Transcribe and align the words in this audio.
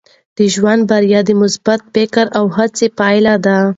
د 0.37 0.39
ژوند 0.53 0.81
بریا 0.89 1.21
د 1.25 1.29
مثبت 1.41 1.79
فکر 1.93 2.25
او 2.37 2.45
هڅو 2.55 2.85
پایله 2.99 3.33
ده. 3.45 3.57